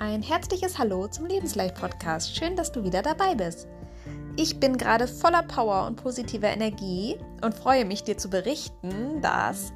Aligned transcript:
ein 0.00 0.22
herzliches 0.22 0.78
Hallo 0.78 1.08
zum 1.08 1.26
Lebensleicht 1.26 1.74
Podcast. 1.74 2.36
Schön, 2.36 2.54
dass 2.54 2.70
du 2.70 2.84
wieder 2.84 3.02
dabei 3.02 3.34
bist. 3.34 3.66
Ich 4.36 4.60
bin 4.60 4.78
gerade 4.78 5.08
voller 5.08 5.42
Power 5.42 5.86
und 5.86 5.96
positiver 5.96 6.48
Energie 6.48 7.18
und 7.42 7.54
freue 7.54 7.84
mich, 7.84 8.04
dir 8.04 8.16
zu 8.16 8.30
berichten, 8.30 9.20
dass 9.20 9.72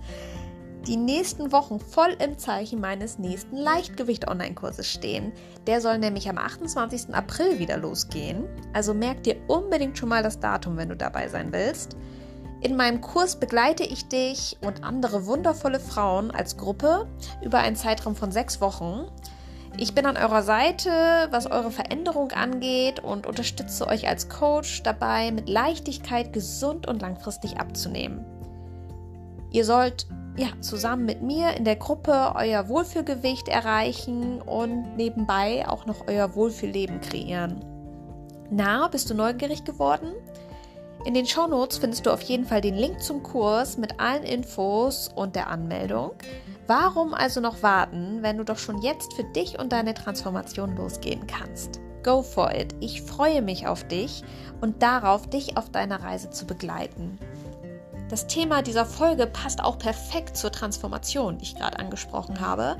die 0.86 0.96
nächsten 0.96 1.50
Wochen 1.50 1.80
voll 1.80 2.16
im 2.24 2.38
Zeichen 2.38 2.80
meines 2.80 3.18
nächsten 3.18 3.56
Leichtgewicht-Online-Kurses 3.56 4.88
stehen. 4.88 5.32
Der 5.66 5.80
soll 5.80 5.98
nämlich 5.98 6.28
am 6.28 6.38
28. 6.38 7.12
April 7.14 7.58
wieder 7.58 7.76
losgehen. 7.76 8.44
Also 8.72 8.94
merk 8.94 9.24
dir 9.24 9.36
unbedingt 9.48 9.98
schon 9.98 10.08
mal 10.08 10.22
das 10.22 10.38
Datum, 10.38 10.76
wenn 10.76 10.88
du 10.88 10.96
dabei 10.96 11.28
sein 11.28 11.52
willst. 11.52 11.96
In 12.60 12.76
meinem 12.76 13.00
Kurs 13.00 13.40
begleite 13.40 13.82
ich 13.82 14.06
dich 14.06 14.56
und 14.64 14.84
andere 14.84 15.26
wundervolle 15.26 15.80
Frauen 15.80 16.30
als 16.30 16.56
Gruppe 16.56 17.08
über 17.42 17.58
einen 17.58 17.74
Zeitraum 17.74 18.14
von 18.14 18.30
sechs 18.30 18.60
Wochen. 18.60 19.08
Ich 19.78 19.94
bin 19.94 20.04
an 20.06 20.16
eurer 20.16 20.42
Seite, 20.42 20.90
was 21.30 21.50
eure 21.50 21.70
Veränderung 21.70 22.32
angeht 22.32 23.00
und 23.00 23.26
unterstütze 23.26 23.86
euch 23.86 24.06
als 24.06 24.28
Coach 24.28 24.82
dabei, 24.82 25.32
mit 25.32 25.48
Leichtigkeit 25.48 26.32
gesund 26.32 26.86
und 26.86 27.00
langfristig 27.00 27.58
abzunehmen. 27.58 28.24
Ihr 29.50 29.64
sollt 29.64 30.06
ja, 30.36 30.48
zusammen 30.60 31.04
mit 31.04 31.22
mir 31.22 31.56
in 31.56 31.64
der 31.64 31.76
Gruppe 31.76 32.32
euer 32.34 32.68
Wohlfühlgewicht 32.68 33.48
erreichen 33.48 34.40
und 34.40 34.96
nebenbei 34.96 35.68
auch 35.68 35.86
noch 35.86 36.06
euer 36.06 36.34
Wohlfühlleben 36.34 37.00
kreieren. 37.00 37.64
Na, 38.50 38.88
bist 38.88 39.10
du 39.10 39.14
neugierig 39.14 39.64
geworden? 39.64 40.12
In 41.04 41.14
den 41.14 41.26
Shownotes 41.26 41.78
findest 41.78 42.06
du 42.06 42.10
auf 42.10 42.22
jeden 42.22 42.44
Fall 42.44 42.60
den 42.60 42.76
Link 42.76 43.02
zum 43.02 43.24
Kurs 43.24 43.76
mit 43.76 43.98
allen 43.98 44.22
Infos 44.22 45.08
und 45.14 45.34
der 45.34 45.48
Anmeldung. 45.48 46.12
Warum 46.68 47.12
also 47.12 47.40
noch 47.40 47.62
warten, 47.64 48.18
wenn 48.22 48.38
du 48.38 48.44
doch 48.44 48.58
schon 48.58 48.80
jetzt 48.82 49.14
für 49.14 49.24
dich 49.24 49.58
und 49.58 49.72
deine 49.72 49.94
Transformation 49.94 50.76
losgehen 50.76 51.26
kannst? 51.26 51.80
Go 52.04 52.22
for 52.22 52.54
it. 52.54 52.74
Ich 52.78 53.02
freue 53.02 53.42
mich 53.42 53.66
auf 53.66 53.82
dich 53.84 54.22
und 54.60 54.80
darauf, 54.80 55.26
dich 55.26 55.56
auf 55.56 55.70
deiner 55.70 56.02
Reise 56.02 56.30
zu 56.30 56.46
begleiten. 56.46 57.18
Das 58.08 58.28
Thema 58.28 58.62
dieser 58.62 58.86
Folge 58.86 59.26
passt 59.26 59.62
auch 59.62 59.78
perfekt 59.78 60.36
zur 60.36 60.52
Transformation, 60.52 61.38
die 61.38 61.44
ich 61.44 61.56
gerade 61.56 61.80
angesprochen 61.80 62.40
habe. 62.40 62.76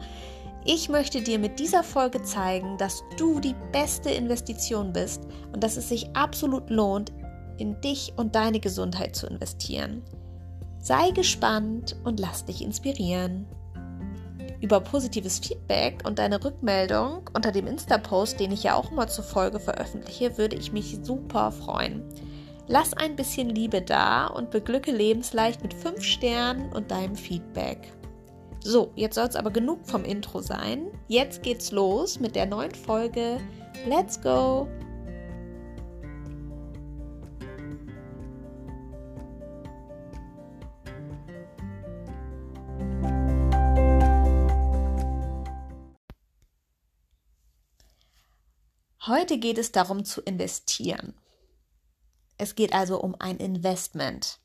Ich 0.64 0.88
möchte 0.88 1.22
dir 1.22 1.40
mit 1.40 1.58
dieser 1.58 1.82
Folge 1.82 2.22
zeigen, 2.22 2.78
dass 2.78 3.02
du 3.16 3.40
die 3.40 3.56
beste 3.72 4.10
Investition 4.10 4.92
bist 4.92 5.22
und 5.52 5.64
dass 5.64 5.76
es 5.76 5.88
sich 5.88 6.14
absolut 6.14 6.70
lohnt, 6.70 7.12
in 7.58 7.80
dich 7.80 8.12
und 8.16 8.34
deine 8.34 8.60
Gesundheit 8.60 9.16
zu 9.16 9.26
investieren. 9.26 10.02
Sei 10.78 11.10
gespannt 11.10 11.96
und 12.04 12.18
lass 12.18 12.44
dich 12.44 12.62
inspirieren. 12.62 13.46
Über 14.60 14.80
positives 14.80 15.38
Feedback 15.38 16.02
und 16.06 16.18
deine 16.18 16.42
Rückmeldung 16.44 17.28
unter 17.34 17.52
dem 17.52 17.66
Insta-Post, 17.66 18.38
den 18.38 18.52
ich 18.52 18.62
ja 18.62 18.74
auch 18.74 18.92
immer 18.92 19.08
zur 19.08 19.24
Folge 19.24 19.58
veröffentliche, 19.58 20.38
würde 20.38 20.56
ich 20.56 20.72
mich 20.72 20.98
super 21.02 21.50
freuen. 21.50 22.02
Lass 22.68 22.94
ein 22.94 23.16
bisschen 23.16 23.48
Liebe 23.48 23.82
da 23.82 24.28
und 24.28 24.50
beglücke 24.50 24.92
lebensleicht 24.92 25.62
mit 25.62 25.74
5 25.74 26.02
Sternen 26.02 26.72
und 26.72 26.90
deinem 26.90 27.16
Feedback. 27.16 27.92
So, 28.64 28.92
jetzt 28.94 29.16
soll 29.16 29.26
es 29.26 29.36
aber 29.36 29.50
genug 29.50 29.84
vom 29.84 30.04
Intro 30.04 30.40
sein. 30.40 30.86
Jetzt 31.08 31.42
geht's 31.42 31.72
los 31.72 32.20
mit 32.20 32.36
der 32.36 32.46
neuen 32.46 32.74
Folge. 32.74 33.38
Let's 33.88 34.20
go! 34.20 34.68
Heute 49.06 49.38
geht 49.38 49.58
es 49.58 49.72
darum 49.72 50.04
zu 50.04 50.20
investieren. 50.20 51.14
Es 52.38 52.54
geht 52.54 52.72
also 52.72 53.00
um 53.00 53.16
ein 53.18 53.38
Investment. 53.38 54.38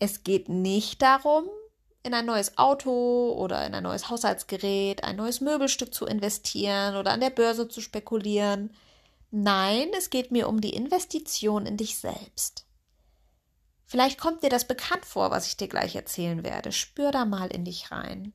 Es 0.00 0.24
geht 0.24 0.48
nicht 0.48 1.02
darum, 1.02 1.44
in 2.02 2.14
ein 2.14 2.24
neues 2.24 2.56
Auto 2.56 3.34
oder 3.36 3.66
in 3.66 3.74
ein 3.74 3.82
neues 3.82 4.08
Haushaltsgerät, 4.08 5.04
ein 5.04 5.16
neues 5.16 5.42
Möbelstück 5.42 5.92
zu 5.92 6.06
investieren 6.06 6.96
oder 6.96 7.12
an 7.12 7.20
der 7.20 7.30
Börse 7.30 7.68
zu 7.68 7.82
spekulieren. 7.82 8.74
Nein, 9.30 9.88
es 9.96 10.08
geht 10.08 10.32
mir 10.32 10.48
um 10.48 10.62
die 10.62 10.74
Investition 10.74 11.66
in 11.66 11.76
dich 11.76 11.98
selbst. 11.98 12.66
Vielleicht 13.84 14.18
kommt 14.18 14.42
dir 14.42 14.50
das 14.50 14.66
bekannt 14.66 15.04
vor, 15.04 15.30
was 15.30 15.46
ich 15.46 15.58
dir 15.58 15.68
gleich 15.68 15.94
erzählen 15.94 16.42
werde. 16.42 16.72
Spür 16.72 17.12
da 17.12 17.26
mal 17.26 17.48
in 17.48 17.66
dich 17.66 17.90
rein. 17.90 18.32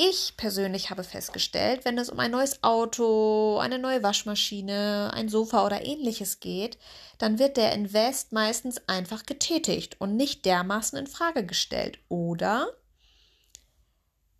Ich 0.00 0.36
persönlich 0.36 0.90
habe 0.90 1.02
festgestellt, 1.02 1.84
wenn 1.84 1.98
es 1.98 2.08
um 2.08 2.20
ein 2.20 2.30
neues 2.30 2.62
Auto, 2.62 3.58
eine 3.58 3.80
neue 3.80 4.00
Waschmaschine, 4.04 5.10
ein 5.12 5.28
Sofa 5.28 5.66
oder 5.66 5.84
ähnliches 5.84 6.38
geht, 6.38 6.78
dann 7.18 7.40
wird 7.40 7.56
der 7.56 7.72
Invest 7.72 8.30
meistens 8.30 8.80
einfach 8.86 9.26
getätigt 9.26 10.00
und 10.00 10.14
nicht 10.14 10.44
dermaßen 10.44 10.96
in 10.96 11.08
Frage 11.08 11.44
gestellt. 11.44 11.98
Oder 12.08 12.68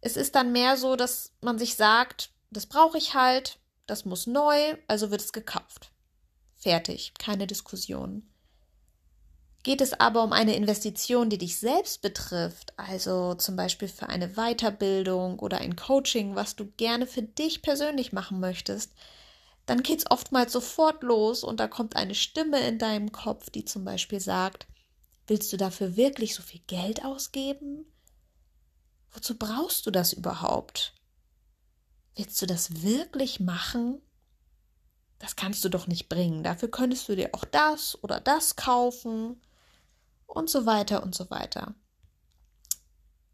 es 0.01 0.17
ist 0.17 0.37
dann 0.37 0.53
mehr 0.53 0.77
so, 0.77 0.95
dass 0.95 1.33
man 1.41 1.59
sich 1.59 1.75
sagt, 1.75 2.31
das 2.53 2.67
brauche 2.67 2.97
ich 2.97 3.15
halt, 3.15 3.59
das 3.89 4.05
muss 4.05 4.29
neu, 4.29 4.77
also 4.87 5.11
wird 5.11 5.23
es 5.23 5.33
gekauft. 5.33 5.91
Fertig, 6.55 7.15
keine 7.19 7.49
Diskussion. 7.49 8.31
Geht 9.69 9.83
es 9.83 9.93
aber 9.93 10.25
um 10.25 10.33
eine 10.33 10.57
Investition, 10.57 11.29
die 11.29 11.37
dich 11.37 11.59
selbst 11.59 12.01
betrifft, 12.01 12.73
also 12.79 13.35
zum 13.35 13.55
Beispiel 13.55 13.87
für 13.87 14.09
eine 14.09 14.31
Weiterbildung 14.31 15.39
oder 15.39 15.59
ein 15.59 15.77
Coaching, 15.77 16.35
was 16.35 16.57
du 16.57 16.73
gerne 16.79 17.07
für 17.07 17.21
dich 17.21 17.61
persönlich 17.61 18.15
machen 18.15 18.41
möchtest, 18.41 18.95
dann 19.67 19.83
geht 19.83 19.99
es 19.99 20.11
oftmals 20.11 20.55
sofort 20.55 21.03
los 21.03 21.45
und 21.45 21.61
da 21.61 21.69
kommt 21.69 21.97
eine 21.97 22.15
Stimme 22.15 22.67
in 22.67 22.79
deinem 22.79 23.13
Kopf, 23.13 23.51
die 23.51 23.67
zum 23.67 23.85
Beispiel 23.85 24.21
sagt, 24.21 24.67
willst 25.27 25.53
du 25.53 25.59
dafür 25.59 25.97
wirklich 25.97 26.35
so 26.35 26.43
viel 26.43 26.63
Geld 26.67 27.05
ausgeben? 27.05 27.85
Wozu 29.13 29.37
brauchst 29.37 29.85
du 29.85 29.91
das 29.91 30.15
überhaupt? 30.15 30.95
Willst 32.17 32.41
du 32.41 32.47
das 32.47 32.83
wirklich 32.83 33.39
machen? 33.39 34.01
Das 35.19 35.37
kannst 35.37 35.63
du 35.63 35.69
doch 35.69 35.87
nicht 35.87 36.09
bringen. 36.09 36.43
Dafür 36.43 36.71
könntest 36.71 37.07
du 37.11 37.17
dir 37.17 37.35
auch 37.35 37.45
das 37.45 38.03
oder 38.03 38.19
das 38.19 38.57
kaufen 38.57 39.39
und 40.29 40.49
so 40.49 40.67
weiter 40.67 41.03
und 41.03 41.15
so 41.15 41.29
weiter. 41.31 41.75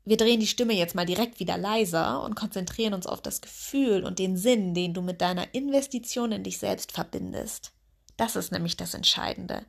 Wir 0.06 0.16
drehen 0.16 0.40
die 0.40 0.46
Stimme 0.46 0.74
jetzt 0.74 0.94
mal 0.94 1.06
direkt 1.06 1.40
wieder 1.40 1.56
leiser 1.56 2.22
und 2.22 2.34
konzentrieren 2.34 2.94
uns 2.94 3.06
auf 3.06 3.22
das 3.22 3.40
Gefühl 3.40 4.04
und 4.04 4.18
den 4.18 4.36
Sinn, 4.36 4.74
den 4.74 4.92
du 4.92 5.02
mit 5.02 5.20
deiner 5.20 5.54
Investition 5.54 6.32
in 6.32 6.44
dich 6.44 6.58
selbst 6.58 6.92
verbindest. 6.92 7.72
Das 8.16 8.36
ist 8.36 8.52
nämlich 8.52 8.76
das 8.76 8.94
Entscheidende. 8.94 9.64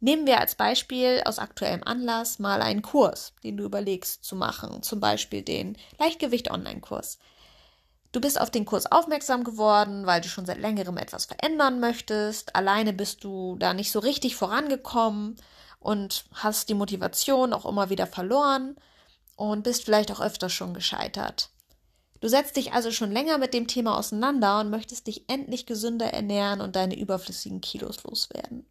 Nehmen 0.00 0.26
wir 0.26 0.40
als 0.40 0.54
Beispiel 0.54 1.22
aus 1.24 1.38
aktuellem 1.38 1.82
Anlass 1.82 2.38
mal 2.38 2.62
einen 2.62 2.82
Kurs, 2.82 3.32
den 3.42 3.56
du 3.56 3.64
überlegst 3.64 4.24
zu 4.24 4.36
machen, 4.36 4.82
zum 4.82 5.00
Beispiel 5.00 5.42
den 5.42 5.76
Leichtgewicht-Online-Kurs. 5.98 7.18
Du 8.12 8.20
bist 8.20 8.40
auf 8.40 8.50
den 8.50 8.64
Kurs 8.64 8.90
aufmerksam 8.90 9.42
geworden, 9.42 10.06
weil 10.06 10.20
du 10.20 10.28
schon 10.28 10.46
seit 10.46 10.58
längerem 10.58 10.98
etwas 10.98 11.26
verändern 11.26 11.80
möchtest. 11.80 12.54
Alleine 12.54 12.92
bist 12.92 13.24
du 13.24 13.56
da 13.58 13.74
nicht 13.74 13.90
so 13.90 13.98
richtig 13.98 14.36
vorangekommen 14.36 15.36
und 15.80 16.24
hast 16.32 16.68
die 16.68 16.74
Motivation 16.74 17.52
auch 17.52 17.64
immer 17.64 17.90
wieder 17.90 18.06
verloren 18.06 18.76
und 19.36 19.62
bist 19.62 19.84
vielleicht 19.84 20.10
auch 20.10 20.20
öfter 20.20 20.48
schon 20.48 20.74
gescheitert. 20.74 21.50
Du 22.20 22.28
setzt 22.28 22.56
dich 22.56 22.72
also 22.72 22.90
schon 22.90 23.12
länger 23.12 23.38
mit 23.38 23.54
dem 23.54 23.68
Thema 23.68 23.96
auseinander 23.96 24.60
und 24.60 24.70
möchtest 24.70 25.06
dich 25.06 25.28
endlich 25.28 25.66
gesünder 25.66 26.12
ernähren 26.12 26.60
und 26.60 26.74
deine 26.74 26.98
überflüssigen 26.98 27.60
Kilos 27.60 28.02
loswerden. 28.02 28.66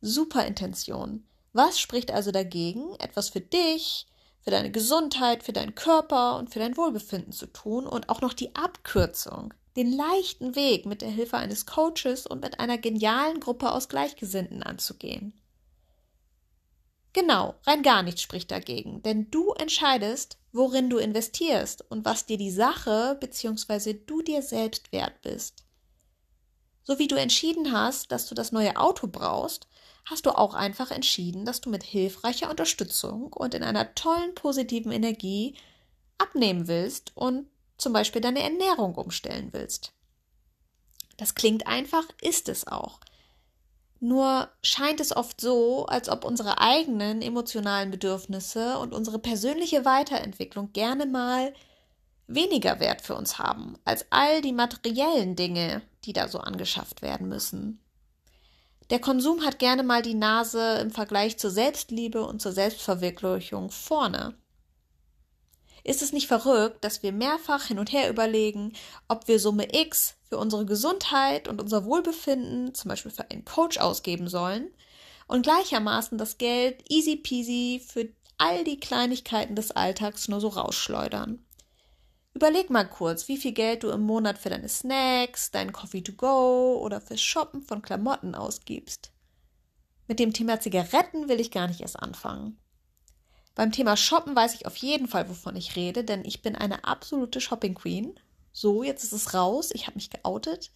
Super 0.00 0.46
Intention. 0.46 1.26
Was 1.52 1.78
spricht 1.78 2.10
also 2.10 2.30
dagegen, 2.30 2.94
etwas 2.98 3.28
für 3.28 3.40
dich, 3.40 4.06
für 4.40 4.50
deine 4.50 4.70
Gesundheit, 4.70 5.42
für 5.42 5.52
deinen 5.52 5.74
Körper 5.74 6.38
und 6.38 6.50
für 6.50 6.58
dein 6.58 6.76
Wohlbefinden 6.76 7.32
zu 7.32 7.46
tun 7.46 7.86
und 7.86 8.08
auch 8.08 8.20
noch 8.20 8.32
die 8.32 8.54
Abkürzung, 8.54 9.52
den 9.76 9.92
leichten 9.92 10.54
Weg 10.54 10.86
mit 10.86 11.02
der 11.02 11.10
Hilfe 11.10 11.36
eines 11.36 11.66
Coaches 11.66 12.26
und 12.26 12.40
mit 12.40 12.60
einer 12.60 12.78
genialen 12.78 13.40
Gruppe 13.40 13.72
aus 13.72 13.88
Gleichgesinnten 13.88 14.62
anzugehen? 14.62 15.34
Genau, 17.16 17.54
rein 17.66 17.82
gar 17.82 18.02
nichts 18.02 18.20
spricht 18.20 18.50
dagegen, 18.50 19.02
denn 19.02 19.30
du 19.30 19.54
entscheidest, 19.54 20.36
worin 20.52 20.90
du 20.90 20.98
investierst 20.98 21.82
und 21.90 22.04
was 22.04 22.26
dir 22.26 22.36
die 22.36 22.50
Sache 22.50 23.16
bzw. 23.18 23.94
du 23.94 24.20
dir 24.20 24.42
selbst 24.42 24.92
wert 24.92 25.22
bist. 25.22 25.64
So 26.82 26.98
wie 26.98 27.08
du 27.08 27.16
entschieden 27.16 27.72
hast, 27.72 28.12
dass 28.12 28.26
du 28.26 28.34
das 28.34 28.52
neue 28.52 28.76
Auto 28.76 29.06
brauchst, 29.06 29.66
hast 30.04 30.26
du 30.26 30.36
auch 30.36 30.52
einfach 30.52 30.90
entschieden, 30.90 31.46
dass 31.46 31.62
du 31.62 31.70
mit 31.70 31.84
hilfreicher 31.84 32.50
Unterstützung 32.50 33.32
und 33.32 33.54
in 33.54 33.62
einer 33.62 33.94
tollen 33.94 34.34
positiven 34.34 34.92
Energie 34.92 35.56
abnehmen 36.18 36.68
willst 36.68 37.16
und 37.16 37.48
zum 37.78 37.94
Beispiel 37.94 38.20
deine 38.20 38.42
Ernährung 38.42 38.94
umstellen 38.94 39.54
willst. 39.54 39.94
Das 41.16 41.34
klingt 41.34 41.66
einfach, 41.66 42.04
ist 42.20 42.50
es 42.50 42.66
auch. 42.66 43.00
Nur 43.98 44.48
scheint 44.62 45.00
es 45.00 45.16
oft 45.16 45.40
so, 45.40 45.86
als 45.86 46.08
ob 46.08 46.24
unsere 46.24 46.60
eigenen 46.60 47.22
emotionalen 47.22 47.90
Bedürfnisse 47.90 48.78
und 48.78 48.92
unsere 48.92 49.18
persönliche 49.18 49.84
Weiterentwicklung 49.84 50.72
gerne 50.72 51.06
mal 51.06 51.54
weniger 52.26 52.80
Wert 52.80 53.02
für 53.02 53.14
uns 53.14 53.38
haben 53.38 53.76
als 53.84 54.06
all 54.10 54.42
die 54.42 54.52
materiellen 54.52 55.36
Dinge, 55.36 55.82
die 56.04 56.12
da 56.12 56.28
so 56.28 56.38
angeschafft 56.38 57.00
werden 57.00 57.28
müssen. 57.28 57.80
Der 58.90 59.00
Konsum 59.00 59.44
hat 59.44 59.58
gerne 59.58 59.82
mal 59.82 60.02
die 60.02 60.14
Nase 60.14 60.78
im 60.80 60.90
Vergleich 60.90 61.38
zur 61.38 61.50
Selbstliebe 61.50 62.24
und 62.24 62.40
zur 62.40 62.52
Selbstverwirklichung 62.52 63.70
vorne. 63.70 64.34
Ist 65.82 66.02
es 66.02 66.12
nicht 66.12 66.26
verrückt, 66.26 66.84
dass 66.84 67.02
wir 67.02 67.12
mehrfach 67.12 67.64
hin 67.64 67.78
und 67.78 67.92
her 67.92 68.10
überlegen, 68.10 68.72
ob 69.08 69.26
wir 69.28 69.40
Summe 69.40 69.68
X 69.72 70.15
für 70.28 70.38
unsere 70.38 70.66
Gesundheit 70.66 71.48
und 71.48 71.60
unser 71.60 71.84
Wohlbefinden, 71.84 72.74
zum 72.74 72.88
Beispiel 72.88 73.12
für 73.12 73.30
einen 73.30 73.44
Coach, 73.44 73.78
ausgeben 73.78 74.28
sollen 74.28 74.68
und 75.26 75.42
gleichermaßen 75.42 76.18
das 76.18 76.38
Geld 76.38 76.84
easy 76.90 77.16
peasy 77.16 77.82
für 77.86 78.08
all 78.38 78.64
die 78.64 78.80
Kleinigkeiten 78.80 79.56
des 79.56 79.70
Alltags 79.70 80.28
nur 80.28 80.40
so 80.40 80.48
rausschleudern? 80.48 81.44
Überleg 82.34 82.68
mal 82.68 82.84
kurz, 82.84 83.28
wie 83.28 83.38
viel 83.38 83.52
Geld 83.52 83.82
du 83.82 83.88
im 83.88 84.02
Monat 84.02 84.36
für 84.36 84.50
deine 84.50 84.68
Snacks, 84.68 85.50
deinen 85.50 85.72
Coffee 85.72 86.02
to 86.02 86.12
go 86.12 86.78
oder 86.82 87.00
fürs 87.00 87.22
Shoppen 87.22 87.62
von 87.62 87.80
Klamotten 87.80 88.34
ausgibst. 88.34 89.10
Mit 90.06 90.18
dem 90.18 90.32
Thema 90.32 90.60
Zigaretten 90.60 91.28
will 91.28 91.40
ich 91.40 91.50
gar 91.50 91.66
nicht 91.66 91.80
erst 91.80 91.98
anfangen. 91.98 92.58
Beim 93.54 93.72
Thema 93.72 93.96
Shoppen 93.96 94.36
weiß 94.36 94.54
ich 94.54 94.66
auf 94.66 94.76
jeden 94.76 95.08
Fall, 95.08 95.30
wovon 95.30 95.56
ich 95.56 95.76
rede, 95.76 96.04
denn 96.04 96.26
ich 96.26 96.42
bin 96.42 96.54
eine 96.54 96.84
absolute 96.84 97.40
Shopping 97.40 97.74
Queen. 97.74 98.20
So, 98.56 98.82
jetzt 98.82 99.04
ist 99.04 99.12
es 99.12 99.34
raus. 99.34 99.68
Ich 99.74 99.86
habe 99.86 99.96
mich 99.96 100.08
geoutet. 100.08 100.70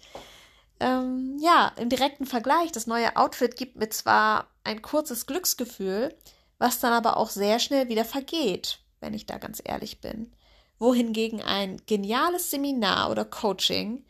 Ähm, 0.81 1.39
ja, 1.41 1.73
im 1.79 1.89
direkten 1.89 2.27
Vergleich, 2.27 2.71
das 2.73 2.87
neue 2.87 3.17
Outfit 3.17 3.57
gibt 3.57 3.77
mir 3.77 3.89
zwar 3.89 4.51
ein 4.65 4.83
kurzes 4.83 5.25
Glücksgefühl, 5.25 6.15
was 6.59 6.79
dann 6.79 6.93
aber 6.93 7.17
auch 7.17 7.31
sehr 7.31 7.59
schnell 7.59 7.89
wieder 7.89 8.05
vergeht, 8.05 8.81
wenn 9.01 9.15
ich 9.15 9.25
da 9.25 9.39
ganz 9.39 9.63
ehrlich 9.65 10.03
bin. 10.03 10.31
Wohingegen 10.79 11.41
ein 11.41 11.81
geniales 11.87 12.51
Seminar 12.51 13.11
oder 13.11 13.25
Coaching 13.25 14.05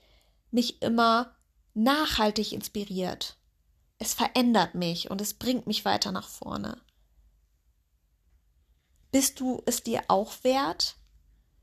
mich 0.51 0.83
immer 0.83 1.37
nachhaltig 1.73 2.53
inspiriert. 2.53 3.37
Es 3.99 4.15
verändert 4.15 4.75
mich 4.75 5.13
und 5.13 5.21
es 5.21 5.35
bringt 5.35 5.69
mich 5.69 5.85
weiter 5.85 6.11
nach 6.11 6.29
vorne. 6.29 6.81
Bist 9.13 9.39
du 9.39 9.63
es 9.65 9.85
dir 9.85 10.03
auch 10.09 10.33
wert? 10.43 10.97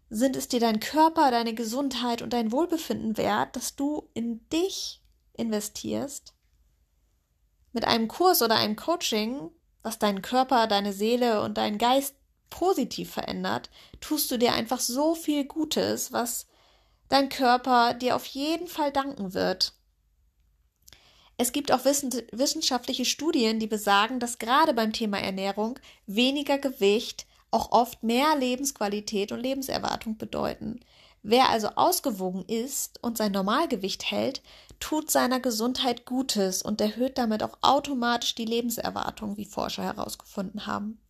Sind 0.09 0.36
es 0.38 0.48
dir 0.48 0.59
dein 0.59 0.80
Körper, 0.80 1.31
deine 1.31 1.54
Gesundheit 1.54 2.21
und 2.21 2.31
dein 2.31 2.51
Wohlbefinden 2.51 3.18
wert, 3.18 3.56
dass 3.56 3.75
du 3.75 4.09
in 4.13 4.48
dich 4.50 5.01
investierst? 5.33 6.33
Mit 7.74 7.86
einem 7.86 8.07
Kurs 8.07 8.42
oder 8.42 8.56
einem 8.56 8.77
Coaching, 8.77 9.51
was 9.83 10.00
deinen 10.00 10.21
Körper, 10.21 10.68
deine 10.68 10.94
Seele 10.94 11.42
und 11.42 11.57
deinen 11.57 11.77
Geist 11.77 12.15
positiv 12.50 13.12
verändert, 13.12 13.69
tust 14.00 14.31
du 14.31 14.38
dir 14.38 14.54
einfach 14.54 14.80
so 14.80 15.13
viel 15.13 15.44
Gutes, 15.45 16.13
was 16.13 16.48
dein 17.09 17.27
Körper 17.27 17.94
dir 17.94 18.15
auf 18.15 18.25
jeden 18.25 18.68
Fall 18.68 18.92
danken 18.92 19.33
wird. 19.33 19.74
Es 21.38 21.51
gibt 21.51 21.71
auch 21.71 21.86
wissenschaftliche 21.86 23.06
Studien, 23.06 23.59
die 23.59 23.68
besagen, 23.68 24.19
dass 24.19 24.39
gerade 24.39 24.74
beim 24.74 24.92
Thema 24.92 25.19
Ernährung 25.19 25.77
weniger 26.07 26.57
Gewicht 26.57 27.27
auch 27.52 27.72
oft 27.72 28.04
mehr 28.04 28.36
Lebensqualität 28.38 29.32
und 29.32 29.40
Lebenserwartung 29.40 30.18
bedeuten. 30.18 30.82
Wer 31.24 31.50
also 31.50 31.70
ausgewogen 31.76 32.46
ist 32.46 33.04
und 33.04 33.18
sein 33.18 33.32
Normalgewicht 33.32 34.12
hält, 34.12 34.42
tut 34.80 35.12
seiner 35.12 35.40
Gesundheit 35.40 36.06
Gutes 36.06 36.62
und 36.62 36.80
erhöht 36.80 37.18
damit 37.18 37.44
auch 37.44 37.58
automatisch 37.62 38.36
die 38.36 38.46
Lebenserwartung, 38.46 39.38
wie 39.38 39.46
Forscher 39.46 39.84
herausgefunden 39.84 40.66
haben. 40.68 41.02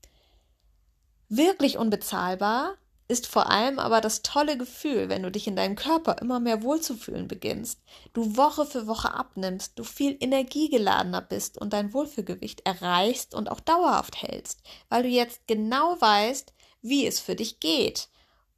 Wirklich 1.30 1.78
unbezahlbar 1.78 2.78
ist 3.08 3.28
vor 3.28 3.50
allem 3.50 3.80
aber 3.80 4.02
das 4.02 4.22
tolle 4.22 4.58
Gefühl, 4.58 5.08
wenn 5.08 5.24
du 5.24 5.32
dich 5.32 5.48
in 5.48 5.56
deinem 5.56 5.76
Körper 5.76 6.18
immer 6.22 6.40
mehr 6.40 6.62
wohlzufühlen 6.62 7.28
beginnst, 7.28 7.80
du 8.14 8.36
Woche 8.36 8.66
für 8.66 8.86
Woche 8.86 9.14
abnimmst, 9.14 9.80
du 9.80 9.84
viel 9.84 10.18
energiegeladener 10.20 11.22
bist 11.22 11.58
und 11.58 11.72
dein 11.72 11.94
Wohlfühlgewicht 11.94 12.66
erreichst 12.66 13.34
und 13.34 13.50
auch 13.50 13.62
dauerhaft 13.62 14.22
hältst, 14.22 14.62
weil 14.90 15.04
du 15.04 15.10
jetzt 15.10 15.48
genau 15.48 16.00
weißt, 16.00 16.54
wie 16.82 17.08
es 17.08 17.20
für 17.20 17.36
dich 17.36 17.60
geht 17.60 18.10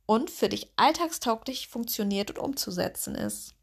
und 0.08 0.32
für 0.32 0.50
dich 0.50 0.72
alltagstauglich 0.76 1.68
funktioniert 1.68 2.32
und 2.32 2.40
umzusetzen 2.40 3.14
ist. 3.14 3.54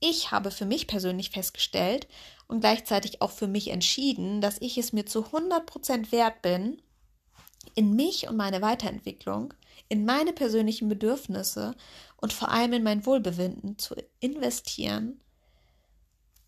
Ich 0.00 0.30
habe 0.30 0.50
für 0.50 0.64
mich 0.64 0.86
persönlich 0.86 1.30
festgestellt 1.30 2.08
und 2.48 2.60
gleichzeitig 2.60 3.20
auch 3.20 3.30
für 3.30 3.46
mich 3.46 3.68
entschieden, 3.68 4.40
dass 4.40 4.56
ich 4.62 4.78
es 4.78 4.94
mir 4.94 5.04
zu 5.04 5.26
100% 5.26 6.10
wert 6.10 6.40
bin, 6.40 6.80
in 7.74 7.94
mich 7.94 8.28
und 8.28 8.36
meine 8.36 8.62
Weiterentwicklung, 8.62 9.54
in 9.88 10.04
meine 10.04 10.32
persönlichen 10.32 10.88
Bedürfnisse 10.88 11.74
und 12.16 12.32
vor 12.32 12.50
allem 12.50 12.72
in 12.74 12.82
mein 12.82 13.06
Wohlbefinden 13.06 13.78
zu 13.78 13.94
investieren, 14.20 15.20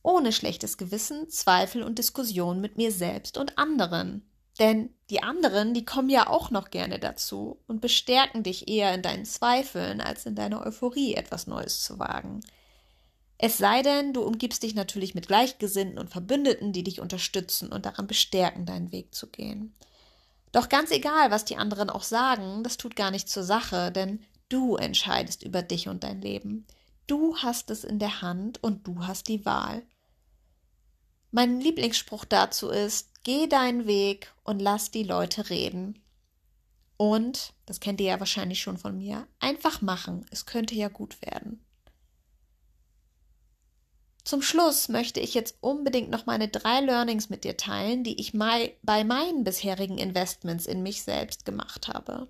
ohne 0.03 0.33
schlechtes 0.33 0.79
Gewissen, 0.79 1.29
Zweifel 1.29 1.83
und 1.83 1.99
Diskussion 1.99 2.61
mit 2.61 2.77
mir 2.77 2.93
selbst 2.93 3.39
und 3.39 3.59
anderen. 3.59 4.27
Denn 4.59 4.91
die 5.11 5.23
anderen, 5.23 5.75
die 5.75 5.85
kommen 5.85 6.11
ja 6.11 6.29
auch 6.29 6.51
noch 6.51 6.71
gerne 6.71 6.99
dazu 6.99 7.59
und 7.67 7.81
bestärken 7.81 8.43
dich 8.43 8.69
eher 8.69 8.95
in 8.95 9.03
deinen 9.03 9.25
Zweifeln 9.25 10.01
als 10.01 10.27
in 10.27 10.35
deiner 10.35 10.67
Euphorie, 10.67 11.15
etwas 11.15 11.47
Neues 11.47 11.83
zu 11.83 11.99
wagen. 11.99 12.41
Es 13.39 13.59
sei 13.59 13.83
denn, 13.83 14.13
du 14.13 14.23
umgibst 14.23 14.63
dich 14.63 14.75
natürlich 14.75 15.15
mit 15.15 15.27
Gleichgesinnten 15.27 15.99
und 15.99 16.11
Verbündeten, 16.11 16.73
die 16.73 16.85
dich 16.85 17.01
unterstützen 17.01 17.73
und 17.73 17.87
daran 17.87 18.07
bestärken, 18.07 18.67
deinen 18.67 18.93
Weg 18.93 19.15
zu 19.15 19.29
gehen. 19.29 19.75
Doch 20.53 20.69
ganz 20.69 20.91
egal, 20.91 21.31
was 21.31 21.45
die 21.47 21.57
anderen 21.57 21.91
auch 21.91 22.03
sagen, 22.03 22.63
das 22.63 22.77
tut 22.77 22.95
gar 22.95 23.11
nichts 23.11 23.33
zur 23.33 23.43
Sache, 23.43 23.91
denn 23.91 24.23
du 24.49 24.77
entscheidest 24.77 25.43
über 25.43 25.63
dich 25.63 25.89
und 25.89 26.05
dein 26.05 26.21
Leben. 26.21 26.67
Du 27.07 27.37
hast 27.39 27.71
es 27.71 27.85
in 27.85 27.99
der 27.99 28.23
Hand 28.23 28.63
und 28.63 28.87
du 28.87 29.07
hast 29.07 29.29
die 29.29 29.45
Wahl. 29.45 29.83
Mein 31.31 31.61
Lieblingsspruch 31.61 32.27
dazu 32.27 32.69
ist, 32.69 33.25
geh 33.25 33.47
deinen 33.47 33.87
Weg 33.87 34.33
und 34.45 34.61
lass 34.61 34.91
die 34.91 35.03
Leute 35.03 35.49
reden. 35.49 35.99
Und, 36.99 37.55
das 37.65 37.81
kennt 37.81 38.01
ihr 38.01 38.09
ja 38.09 38.21
wahrscheinlich 38.21 38.61
schon 38.61 38.77
von 38.77 38.97
mir, 38.99 39.27
einfach 39.41 39.81
machen, 39.81 40.27
es 40.31 40.45
könnte 40.45 40.75
ja 40.75 40.89
gut 40.89 41.21
werden. 41.23 41.62
Zum 44.25 44.41
Schluss 44.41 44.89
möchte 44.89 45.19
ich 45.19 45.35
jetzt 45.35 45.57
unbedingt 45.61 46.11
noch 46.11 46.27
meine 46.27 46.49
drei 46.49 46.81
Learnings 46.81 47.29
mit 47.29 47.43
dir 47.43 47.57
teilen, 47.57 48.05
die 48.05 48.21
ich 48.21 48.33
bei 48.33 49.05
meinen 49.05 49.43
bisherigen 49.43 49.99
Investments 49.99 50.67
in 50.67 50.83
mich 50.83 51.03
selbst 51.03 51.45
gemacht 51.45 51.89
habe. 51.89 52.29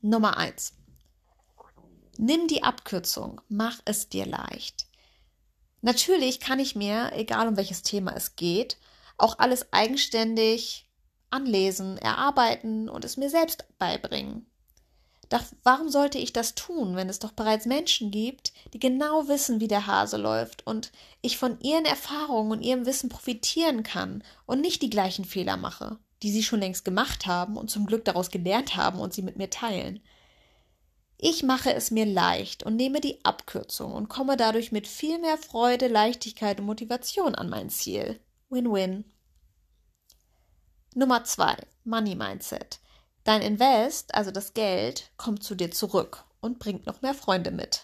Nummer 0.00 0.36
eins: 0.36 0.74
Nimm 2.18 2.46
die 2.46 2.62
Abkürzung, 2.62 3.40
mach 3.48 3.80
es 3.84 4.08
dir 4.08 4.26
leicht. 4.26 4.86
Natürlich 5.82 6.40
kann 6.40 6.60
ich 6.60 6.76
mir, 6.76 7.12
egal 7.14 7.48
um 7.48 7.56
welches 7.56 7.82
Thema 7.82 8.14
es 8.16 8.36
geht, 8.36 8.78
auch 9.18 9.38
alles 9.38 9.72
eigenständig 9.72 10.88
anlesen, 11.30 11.98
erarbeiten 11.98 12.88
und 12.88 13.04
es 13.04 13.16
mir 13.16 13.28
selbst 13.28 13.66
beibringen. 13.78 14.46
Doch 15.28 15.42
warum 15.64 15.88
sollte 15.88 16.18
ich 16.18 16.32
das 16.32 16.54
tun, 16.54 16.94
wenn 16.94 17.08
es 17.08 17.18
doch 17.18 17.32
bereits 17.32 17.66
Menschen 17.66 18.10
gibt, 18.10 18.52
die 18.72 18.78
genau 18.78 19.26
wissen, 19.26 19.60
wie 19.60 19.68
der 19.68 19.86
Hase 19.86 20.16
läuft 20.16 20.66
und 20.66 20.92
ich 21.20 21.36
von 21.36 21.60
ihren 21.60 21.84
Erfahrungen 21.84 22.52
und 22.52 22.62
ihrem 22.62 22.86
Wissen 22.86 23.08
profitieren 23.08 23.82
kann 23.82 24.22
und 24.46 24.60
nicht 24.60 24.82
die 24.82 24.90
gleichen 24.90 25.24
Fehler 25.24 25.56
mache, 25.56 25.98
die 26.22 26.30
sie 26.30 26.44
schon 26.44 26.60
längst 26.60 26.84
gemacht 26.84 27.26
haben 27.26 27.56
und 27.56 27.70
zum 27.70 27.86
Glück 27.86 28.04
daraus 28.04 28.30
gelernt 28.30 28.76
haben 28.76 29.00
und 29.00 29.12
sie 29.12 29.22
mit 29.22 29.36
mir 29.36 29.50
teilen. 29.50 30.00
Ich 31.18 31.42
mache 31.42 31.72
es 31.72 31.90
mir 31.90 32.04
leicht 32.04 32.62
und 32.62 32.76
nehme 32.76 33.00
die 33.00 33.24
Abkürzung 33.24 33.92
und 33.92 34.08
komme 34.08 34.36
dadurch 34.36 34.70
mit 34.70 34.86
viel 34.86 35.18
mehr 35.18 35.38
Freude, 35.38 35.88
Leichtigkeit 35.88 36.60
und 36.60 36.66
Motivation 36.66 37.34
an 37.34 37.48
mein 37.48 37.70
Ziel. 37.70 38.20
Win-win. 38.50 39.04
Nummer 40.94 41.24
zwei: 41.24 41.56
Money 41.84 42.14
Mindset. 42.14 42.80
Dein 43.26 43.42
Invest, 43.42 44.14
also 44.14 44.30
das 44.30 44.54
Geld, 44.54 45.10
kommt 45.16 45.42
zu 45.42 45.56
dir 45.56 45.72
zurück 45.72 46.22
und 46.40 46.60
bringt 46.60 46.86
noch 46.86 47.02
mehr 47.02 47.12
Freunde 47.12 47.50
mit. 47.50 47.82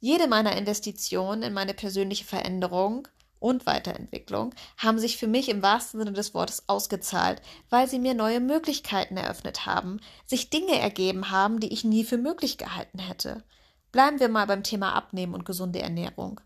Jede 0.00 0.26
meiner 0.26 0.56
Investitionen 0.56 1.44
in 1.44 1.52
meine 1.52 1.74
persönliche 1.74 2.24
Veränderung 2.24 3.06
und 3.38 3.66
Weiterentwicklung 3.66 4.52
haben 4.78 4.98
sich 4.98 5.16
für 5.16 5.28
mich 5.28 5.48
im 5.48 5.62
wahrsten 5.62 6.00
Sinne 6.00 6.12
des 6.12 6.34
Wortes 6.34 6.68
ausgezahlt, 6.68 7.40
weil 7.70 7.88
sie 7.88 8.00
mir 8.00 8.14
neue 8.14 8.40
Möglichkeiten 8.40 9.16
eröffnet 9.16 9.64
haben, 9.64 10.00
sich 10.26 10.50
Dinge 10.50 10.76
ergeben 10.76 11.30
haben, 11.30 11.60
die 11.60 11.72
ich 11.72 11.84
nie 11.84 12.02
für 12.02 12.18
möglich 12.18 12.58
gehalten 12.58 12.98
hätte. 12.98 13.44
Bleiben 13.92 14.18
wir 14.18 14.28
mal 14.28 14.48
beim 14.48 14.64
Thema 14.64 14.94
Abnehmen 14.96 15.34
und 15.34 15.44
gesunde 15.44 15.80
Ernährung. 15.80 16.40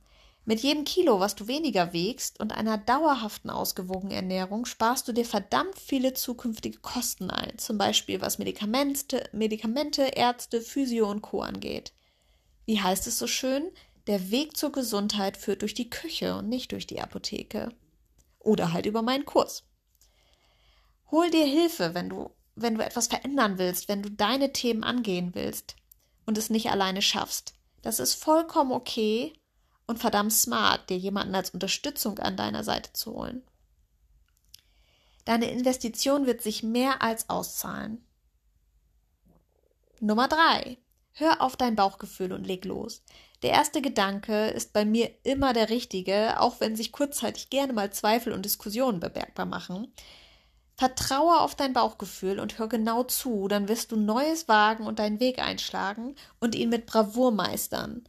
Mit 0.46 0.60
jedem 0.60 0.84
Kilo, 0.84 1.20
was 1.20 1.34
du 1.34 1.46
weniger 1.46 1.92
wiegst 1.92 2.40
und 2.40 2.52
einer 2.52 2.78
dauerhaften 2.78 3.50
ausgewogenen 3.50 4.12
Ernährung, 4.12 4.64
sparst 4.64 5.06
du 5.06 5.12
dir 5.12 5.24
verdammt 5.24 5.78
viele 5.78 6.14
zukünftige 6.14 6.78
Kosten 6.78 7.30
ein, 7.30 7.58
zum 7.58 7.78
Beispiel 7.78 8.20
was 8.20 8.38
Medikamente, 8.38 9.28
Medikamente, 9.32 10.02
Ärzte, 10.02 10.60
Physio 10.60 11.10
und 11.10 11.22
Co. 11.22 11.42
angeht. 11.42 11.92
Wie 12.64 12.80
heißt 12.80 13.06
es 13.06 13.18
so 13.18 13.26
schön? 13.26 13.70
Der 14.06 14.30
Weg 14.30 14.56
zur 14.56 14.72
Gesundheit 14.72 15.36
führt 15.36 15.62
durch 15.62 15.74
die 15.74 15.90
Küche 15.90 16.36
und 16.36 16.48
nicht 16.48 16.72
durch 16.72 16.86
die 16.86 17.00
Apotheke. 17.00 17.68
Oder 18.38 18.72
halt 18.72 18.86
über 18.86 19.02
meinen 19.02 19.26
Kurs. 19.26 19.64
Hol 21.10 21.30
dir 21.30 21.44
Hilfe, 21.44 21.94
wenn 21.94 22.08
du 22.08 22.30
wenn 22.56 22.74
du 22.74 22.84
etwas 22.84 23.06
verändern 23.06 23.58
willst, 23.58 23.88
wenn 23.88 24.02
du 24.02 24.10
deine 24.10 24.52
Themen 24.52 24.84
angehen 24.84 25.34
willst 25.34 25.76
und 26.26 26.38
es 26.38 26.50
nicht 26.50 26.70
alleine 26.70 27.02
schaffst. 27.02 27.54
Das 27.82 28.00
ist 28.00 28.14
vollkommen 28.14 28.72
okay 28.72 29.32
und 29.90 29.98
verdammt 29.98 30.32
smart, 30.32 30.88
dir 30.88 30.96
jemanden 30.96 31.34
als 31.34 31.50
Unterstützung 31.50 32.20
an 32.20 32.36
deiner 32.36 32.62
Seite 32.62 32.92
zu 32.92 33.12
holen. 33.12 33.42
Deine 35.24 35.50
Investition 35.50 36.26
wird 36.26 36.42
sich 36.42 36.62
mehr 36.62 37.02
als 37.02 37.28
auszahlen. 37.28 38.06
Nummer 39.98 40.28
drei. 40.28 40.78
Hör 41.12 41.42
auf 41.42 41.56
dein 41.56 41.74
Bauchgefühl 41.74 42.32
und 42.32 42.46
leg 42.46 42.64
los. 42.64 43.02
Der 43.42 43.50
erste 43.50 43.82
Gedanke 43.82 44.50
ist 44.50 44.72
bei 44.72 44.84
mir 44.84 45.10
immer 45.24 45.52
der 45.52 45.70
richtige, 45.70 46.38
auch 46.40 46.60
wenn 46.60 46.76
sich 46.76 46.92
kurzzeitig 46.92 47.50
gerne 47.50 47.72
mal 47.72 47.92
Zweifel 47.92 48.32
und 48.32 48.44
Diskussionen 48.44 49.00
bemerkbar 49.00 49.44
machen. 49.44 49.92
Vertraue 50.76 51.40
auf 51.40 51.56
dein 51.56 51.72
Bauchgefühl 51.72 52.38
und 52.38 52.58
hör 52.58 52.68
genau 52.68 53.02
zu, 53.02 53.48
dann 53.48 53.66
wirst 53.66 53.90
du 53.90 53.96
Neues 53.96 54.46
wagen 54.46 54.86
und 54.86 55.00
deinen 55.00 55.18
Weg 55.18 55.40
einschlagen 55.40 56.14
und 56.38 56.54
ihn 56.54 56.68
mit 56.68 56.86
Bravour 56.86 57.32
meistern. 57.32 58.04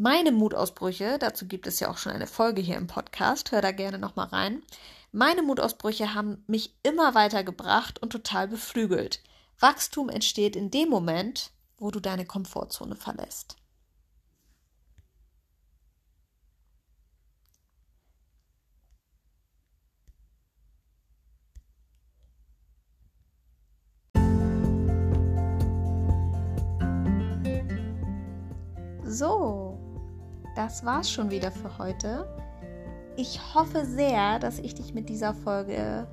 Meine 0.00 0.30
Mutausbrüche, 0.30 1.18
dazu 1.18 1.48
gibt 1.48 1.66
es 1.66 1.80
ja 1.80 1.90
auch 1.90 1.98
schon 1.98 2.12
eine 2.12 2.28
Folge 2.28 2.60
hier 2.60 2.76
im 2.76 2.86
Podcast, 2.86 3.50
hör 3.50 3.60
da 3.60 3.72
gerne 3.72 3.98
nochmal 3.98 4.28
rein. 4.28 4.62
Meine 5.10 5.42
Mutausbrüche 5.42 6.14
haben 6.14 6.44
mich 6.46 6.72
immer 6.84 7.16
weitergebracht 7.16 8.00
und 8.00 8.10
total 8.10 8.46
beflügelt. 8.46 9.20
Wachstum 9.58 10.08
entsteht 10.08 10.54
in 10.54 10.70
dem 10.70 10.88
Moment, 10.88 11.50
wo 11.78 11.90
du 11.90 11.98
deine 11.98 12.24
Komfortzone 12.24 12.94
verlässt. 12.94 13.56
So, 29.04 29.67
das 30.58 30.84
war's 30.84 31.08
schon 31.08 31.30
wieder 31.30 31.52
für 31.52 31.78
heute. 31.78 32.26
Ich 33.16 33.54
hoffe 33.54 33.84
sehr, 33.84 34.40
dass 34.40 34.58
ich 34.58 34.74
dich 34.74 34.92
mit 34.92 35.08
dieser 35.08 35.32
Folge 35.32 36.08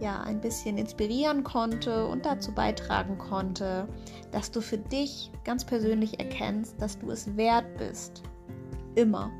ja 0.00 0.22
ein 0.22 0.40
bisschen 0.40 0.76
inspirieren 0.76 1.44
konnte 1.44 2.04
und 2.08 2.26
dazu 2.26 2.52
beitragen 2.52 3.16
konnte, 3.16 3.86
dass 4.32 4.50
du 4.50 4.60
für 4.60 4.76
dich 4.76 5.30
ganz 5.44 5.64
persönlich 5.64 6.18
erkennst, 6.18 6.82
dass 6.82 6.98
du 6.98 7.12
es 7.12 7.36
wert 7.36 7.64
bist. 7.78 8.24
Immer. 8.96 9.30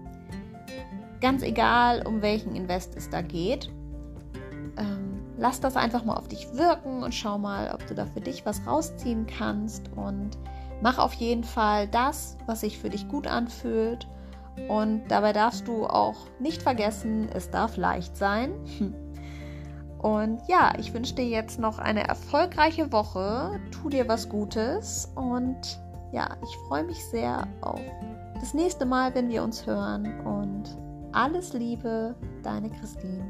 Ganz 1.20 1.42
egal, 1.42 2.06
um 2.06 2.22
welchen 2.22 2.54
Invest 2.54 2.94
es 2.94 3.10
da 3.10 3.22
geht. 3.22 3.68
Ähm, 4.76 5.22
lass 5.38 5.58
das 5.58 5.74
einfach 5.74 6.04
mal 6.04 6.14
auf 6.14 6.28
dich 6.28 6.46
wirken 6.52 7.02
und 7.02 7.12
schau 7.12 7.36
mal, 7.36 7.72
ob 7.74 7.84
du 7.88 7.96
da 7.96 8.06
für 8.06 8.20
dich 8.20 8.46
was 8.46 8.64
rausziehen 8.64 9.26
kannst 9.26 9.90
und 9.96 10.38
mach 10.82 10.98
auf 10.98 11.14
jeden 11.14 11.42
Fall 11.42 11.88
das, 11.88 12.36
was 12.46 12.60
sich 12.60 12.78
für 12.78 12.90
dich 12.90 13.08
gut 13.08 13.26
anfühlt. 13.26 14.06
Und 14.68 15.04
dabei 15.08 15.32
darfst 15.32 15.68
du 15.68 15.86
auch 15.86 16.16
nicht 16.38 16.62
vergessen, 16.62 17.28
es 17.32 17.50
darf 17.50 17.76
leicht 17.76 18.16
sein. 18.16 18.52
Und 19.98 20.40
ja, 20.46 20.72
ich 20.78 20.92
wünsche 20.94 21.14
dir 21.14 21.26
jetzt 21.26 21.58
noch 21.58 21.78
eine 21.78 22.06
erfolgreiche 22.06 22.92
Woche. 22.92 23.58
Tu 23.70 23.88
dir 23.88 24.06
was 24.08 24.28
Gutes 24.28 25.10
und 25.14 25.80
ja, 26.12 26.36
ich 26.42 26.56
freue 26.68 26.84
mich 26.84 27.02
sehr 27.06 27.48
auf 27.60 27.80
das 28.34 28.54
nächste 28.54 28.86
Mal, 28.86 29.14
wenn 29.14 29.28
wir 29.28 29.42
uns 29.42 29.66
hören. 29.66 30.20
Und 30.20 30.76
alles 31.12 31.52
Liebe, 31.54 32.14
deine 32.42 32.70
Christine. 32.70 33.24